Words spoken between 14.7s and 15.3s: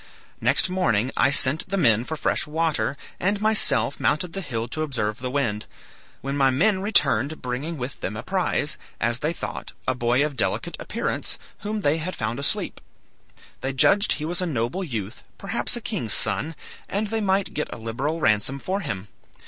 youth,